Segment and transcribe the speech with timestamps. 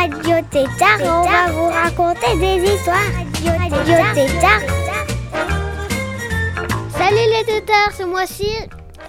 [0.00, 2.96] Radio Tétard on va vous raconter des histoires.
[3.44, 4.60] Radio Tétard.
[6.96, 8.48] Salut les tétards, ce mois-ci,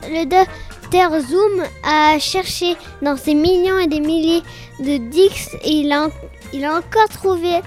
[0.09, 4.43] le docteur Zoom a cherché dans ses millions et des milliers
[4.81, 6.09] de dix et il a,
[6.51, 7.61] il a encore trouvé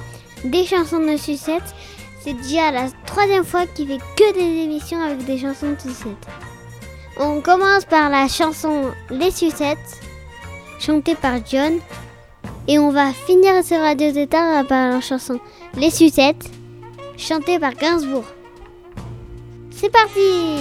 [0.44, 1.74] des chansons de sucette.
[2.20, 6.26] C'est déjà la troisième fois qu'il fait que des émissions avec des chansons de sucette.
[7.16, 10.02] On commence par la chanson Les Sucettes,
[10.78, 11.80] chantée par John.
[12.66, 15.38] Et on va finir sur Radio Tétard par la chanson
[15.76, 16.50] Les Sucettes,
[17.18, 18.24] chantée par Gainsbourg.
[19.70, 20.60] C'est parti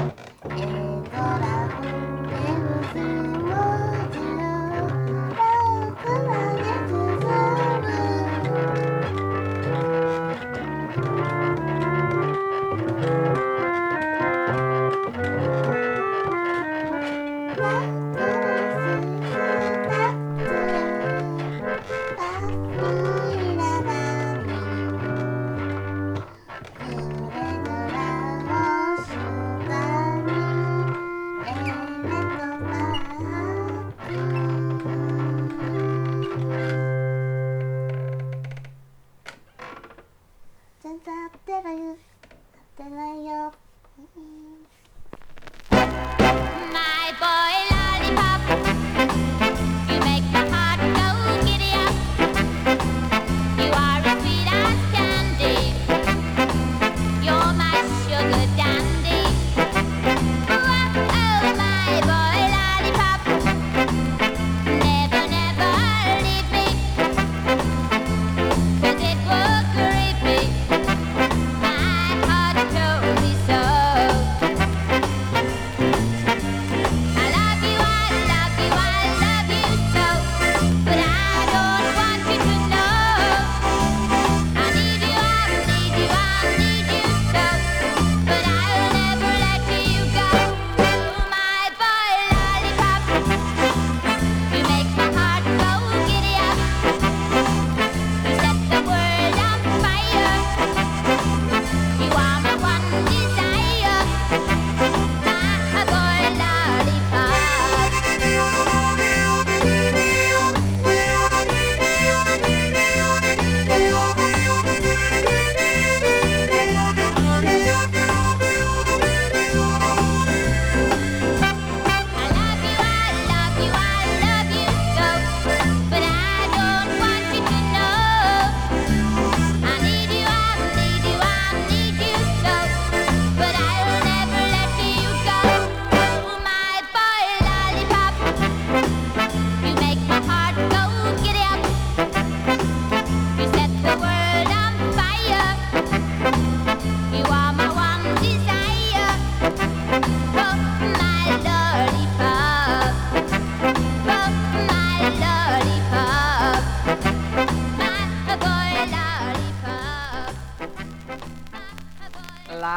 [42.71, 43.53] ってないよ。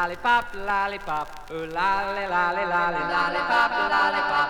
[0.09, 4.03] les papes, la les papes, la les la les la les la les papes, la
[4.15, 4.43] les la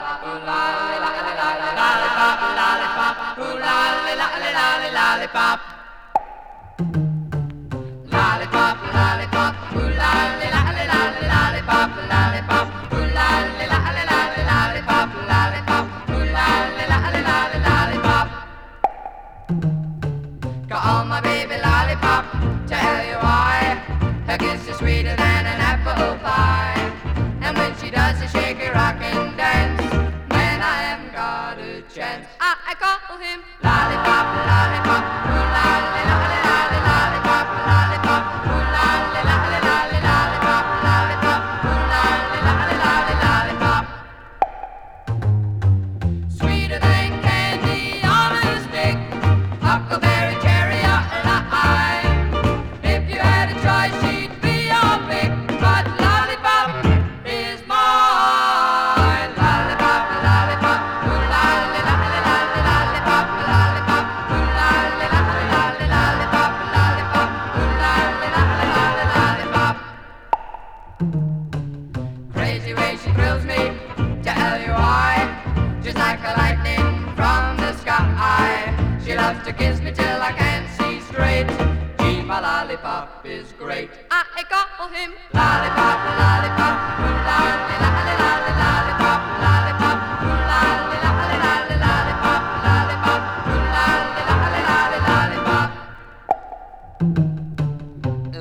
[0.91, 2.11] les la les la les la les
[4.15, 5.74] la les la les la les.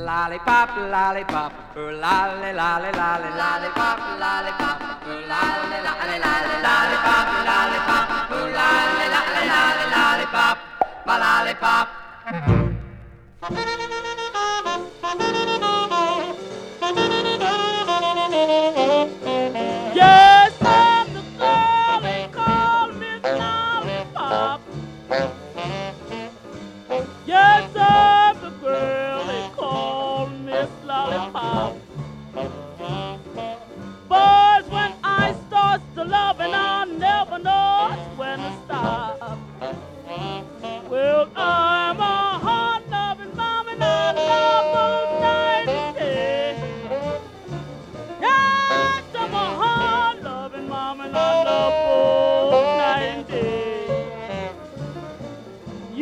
[0.03, 4.77] Lollipop, lollipop, lolly, lolly, lolly, lollipop, lollipop,
[5.31, 10.57] lolly, lolly, lolly, lollipop, lollipop, lolly, lolly, lolly, lollipop,
[11.07, 11.87] lollipop.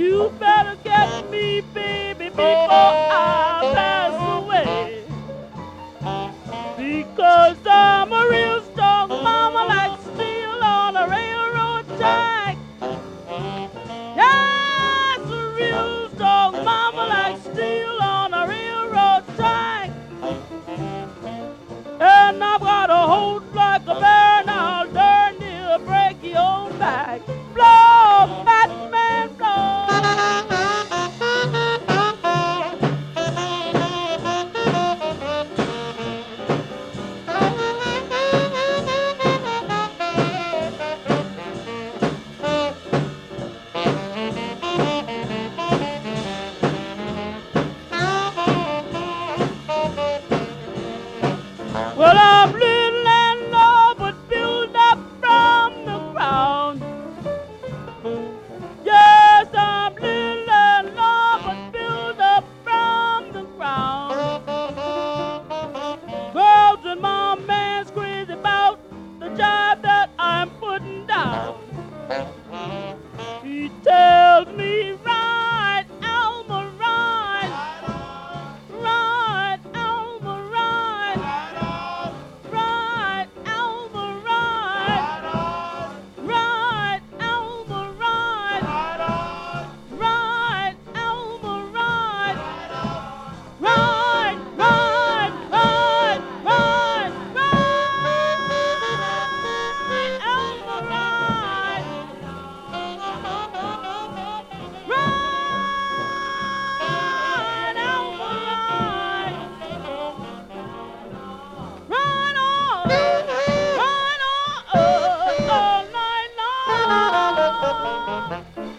[0.01, 3.10] You better get me, baby, before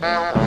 [0.03, 0.42] Bye.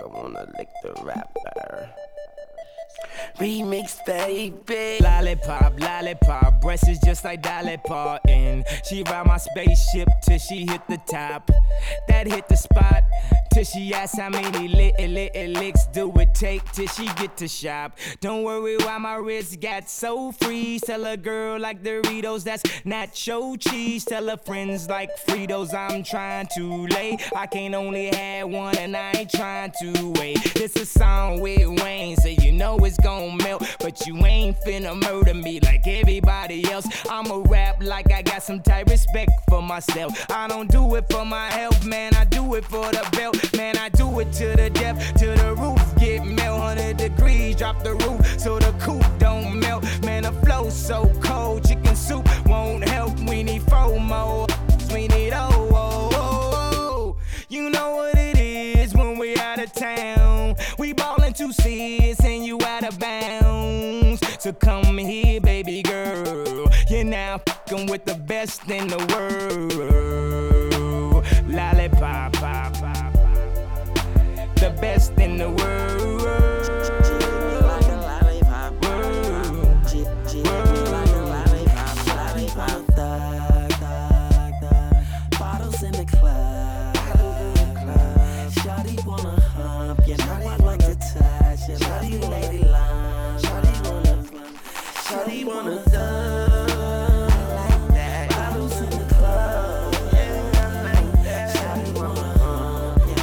[0.00, 1.90] Her wanna lick the rapper.
[3.40, 5.02] Remix, baby.
[5.02, 8.64] Lollipop, lollipop, breasts is just like Dolly Parton.
[8.86, 11.50] She ride my spaceship till she hit the top.
[12.08, 13.02] That hit the spot
[13.54, 17.48] till she asks how many little little licks do it take till she get to
[17.48, 17.98] shop.
[18.20, 20.78] Don't worry why my wrist got so free.
[20.78, 24.04] Tell a girl like Doritos, that's nacho cheese.
[24.04, 27.16] Tell her friends like Fritos, I'm trying to lay.
[27.34, 30.38] I can't only have one and I ain't trying to wait.
[30.54, 33.62] This a song with Wayne, so you know it's gon' melt.
[33.78, 36.86] But you ain't finna murder me like everybody else.
[37.08, 40.30] I'ma rap like I got some type respect for myself.
[40.30, 42.14] I don't do it for my health, man.
[42.14, 43.76] I do it for the belt, man.
[43.76, 45.80] I do it to the depth, to the roof.
[45.98, 49.84] Get melt 100 degrees, drop the roof so the coop don't melt.
[50.02, 53.18] Man, the flow so cold, chicken soup won't help.
[53.20, 54.48] We need FOMO,
[54.92, 57.16] we need oh, oh, oh, oh.
[57.48, 58.39] You know what it is
[61.40, 64.20] Two seats and you out of bounds.
[64.38, 66.70] So come here, baby girl.
[66.90, 69.72] You're now fucking with the best in the world.
[71.48, 73.14] Lollipop, pop, pop,
[74.56, 76.20] the best in the world.
[85.38, 86.69] Bottles in the club.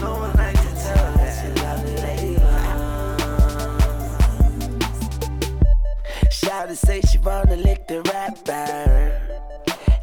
[0.02, 1.36] Know I like to touch.
[1.46, 2.78] You Lovely lady long.
[6.30, 9.22] Shawty say she wanna lick the rapper.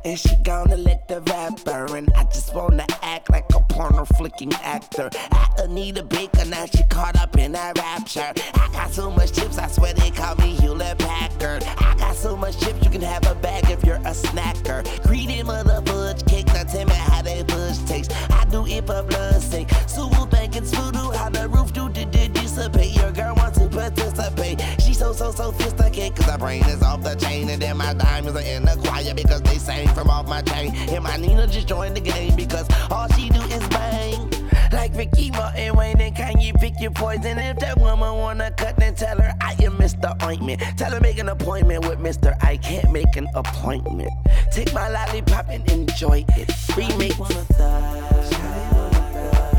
[0.05, 1.97] And she gonna lick the rapper.
[1.97, 5.11] And I just wanna act like porno flicking actor.
[5.33, 8.33] I Anita Baker, now she caught up in that rapture.
[8.55, 11.65] I got so much chips, I swear they call me Hewlett Packard.
[11.65, 14.81] I got so much chips, you can have a bag if you're a snacker.
[15.03, 18.15] Greedy mother fudge cake, now tell me how that fudge tastes.
[18.31, 19.71] I do it for blood's sake.
[19.89, 22.24] So we'll think it's voodoo, how the roof do did did
[22.57, 24.61] Your girl wants to participate.
[24.81, 27.49] She so so sophisticated, cause her brain is off the chain.
[27.49, 30.73] And then my diamonds are in the choir because they sang from off my chain.
[30.75, 34.31] And my Nina just joined the game because all she do is bang.
[34.71, 37.39] Like Ricky Martin, Wayne, and Kanye, pick your poison.
[37.39, 40.15] If that woman wanna cut, then tell her I am Mr.
[40.23, 40.63] Ointment.
[40.79, 42.37] Tell her make an appointment with Mr.
[42.41, 44.13] I can't make an appointment.
[44.53, 46.77] Take my lollipop and enjoy it.
[46.77, 47.19] Remake.
[47.19, 48.33] Wanna thug.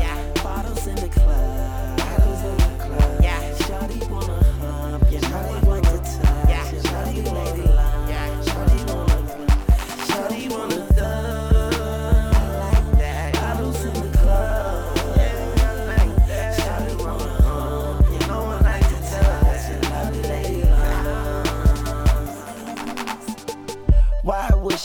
[0.00, 0.32] Yeah.
[0.42, 1.95] Bottles in the club.
[3.20, 4.35] Yeah.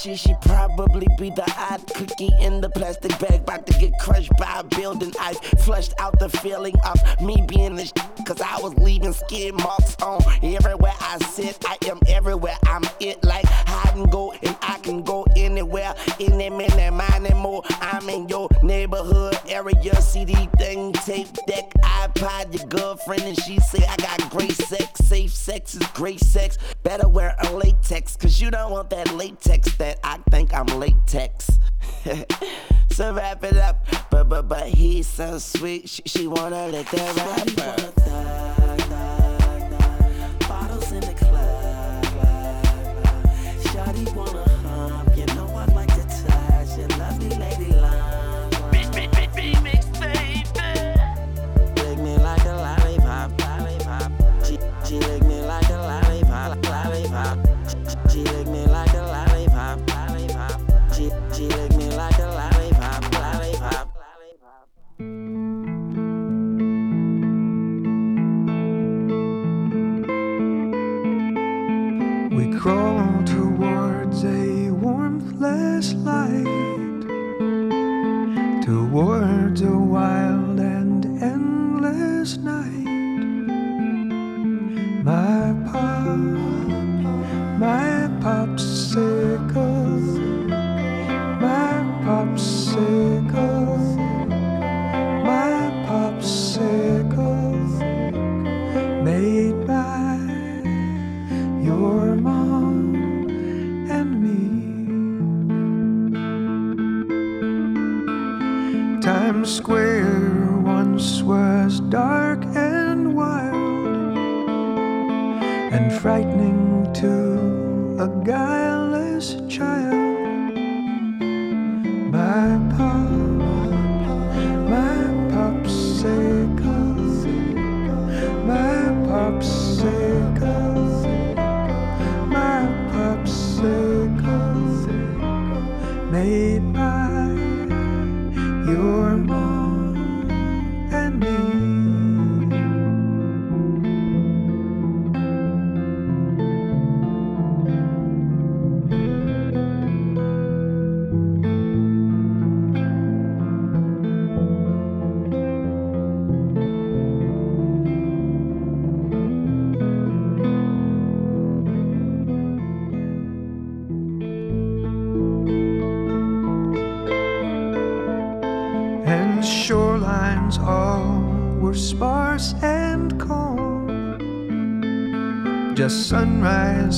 [0.01, 0.15] She?
[0.15, 4.59] She probably be the odd cookie in the plastic bag, about to get crushed by
[4.59, 5.13] a building.
[5.19, 7.93] I've flushed out the feeling of me being the sh-
[8.25, 11.63] cause I was leaving skin marks on everywhere I sit.
[11.67, 15.93] I am everywhere, I'm it like hide and go, and I can go anywhere.
[16.19, 17.63] In a minute, mine and more.
[17.81, 23.85] I'm in your neighborhood area, CD thing, tape deck, iPod, your girlfriend, and she say
[23.85, 24.51] I got great.
[25.31, 26.57] Safe sex is great sex.
[26.83, 31.57] Better wear a latex, cause you don't want that latex that I think I'm latex.
[32.91, 35.87] so wrap it up, but but but he's so sweet.
[35.87, 37.75] She, she wanna lick that rapper.
[40.47, 42.03] Bottles in the club.
[43.63, 44.60] Shawty wanna
[72.61, 77.01] crawl towards a warmthless light,
[78.63, 82.85] towards a wild and endless night.
[85.03, 85.40] My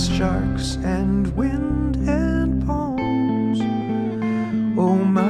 [0.07, 3.61] sharks, and wind and palms.
[4.77, 5.22] Oh, my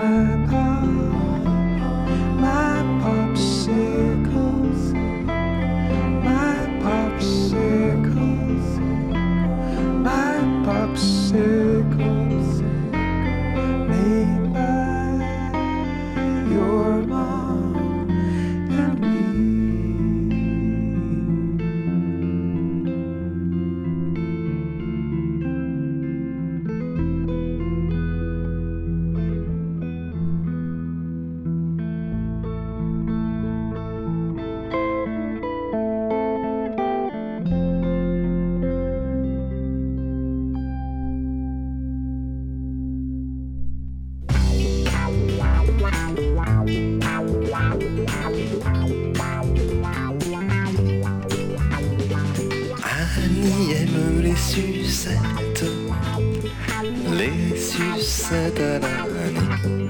[58.04, 59.88] sucettes à l'Annie,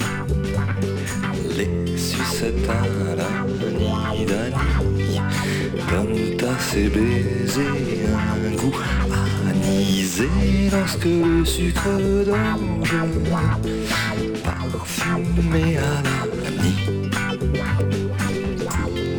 [1.58, 5.20] les sucettes à l'Annie d'Annie,
[5.90, 7.64] donnent à ses baisers
[8.14, 8.78] un goût
[9.50, 10.30] anisé
[10.72, 11.90] lorsque le sucre
[12.26, 12.96] d'orge
[14.44, 17.10] parfumé à l'Annie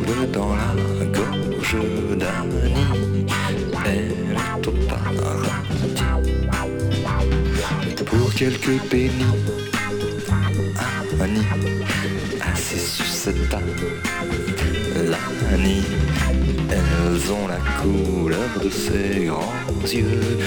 [0.05, 1.77] coule dans la gorge
[2.17, 2.94] d'Annie.
[8.35, 9.11] Quelques pénis,
[11.21, 11.47] Annie
[12.41, 13.61] a ses sucettes à
[15.49, 15.85] l'Annie.
[16.69, 19.53] Elles ont la couleur de ses grands
[19.87, 20.39] yeux,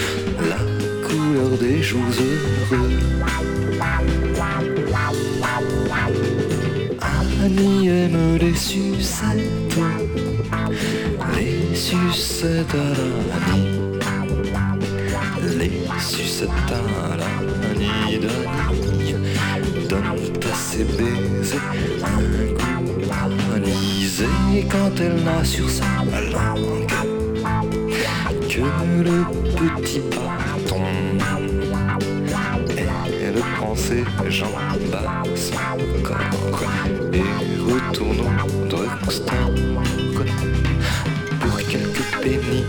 [0.51, 0.61] la
[1.09, 1.99] couleur des joues
[2.71, 2.91] heureux.
[7.43, 9.79] Annie aime les sucettes,
[11.37, 13.98] les sucettes à l'Annie,
[15.99, 18.19] les sucette à la nid
[19.89, 21.61] donne à ses baisers
[22.05, 22.23] un
[22.55, 23.09] goût
[24.71, 25.85] quand elle n'a sur sa
[26.33, 26.87] langue
[28.49, 28.61] que
[29.03, 29.25] le
[29.57, 30.85] petit bâton.
[33.21, 35.57] Elle prend ses jambes à son
[37.13, 37.23] et
[37.61, 39.51] retourne au drugstore
[41.41, 42.65] pour quelques pennies.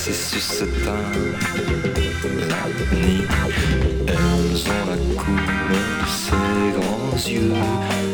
[0.00, 1.12] Ni assez sucetins,
[2.48, 3.26] la nuit,
[4.06, 5.68] elles ont la couleur
[6.00, 7.52] de ses grands yeux,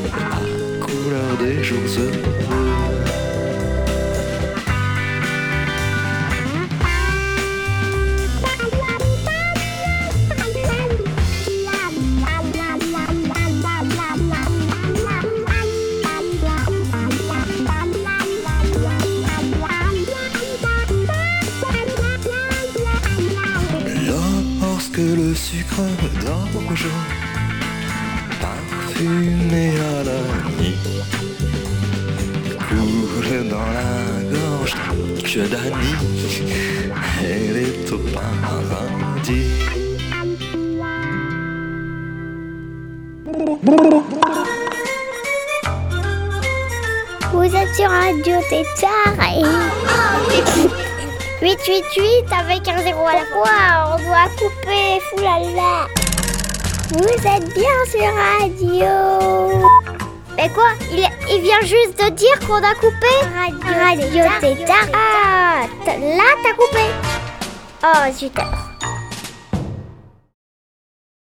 [0.04, 3.25] la couleur des jours heureux.
[25.36, 25.82] Sucre
[26.24, 26.88] d'orge
[28.40, 30.20] parfumé à la
[30.58, 30.78] nuit
[32.68, 34.74] coule dans la gorge
[35.22, 35.96] que d'Annie,
[37.22, 39.52] elle est au paradis.
[47.32, 50.85] Vous êtes sur Radio Tétard et...
[51.42, 55.86] 888 avec un zéro à la fois, on doit couper, foulala.
[56.92, 59.68] Vous êtes bien sur Radio.
[60.36, 63.12] Mais quoi il, il vient juste de dire qu'on a coupé
[63.66, 64.86] Radio Tétard.
[64.94, 66.84] Ah, t- là t'as coupé.
[67.84, 68.32] Oh, zut.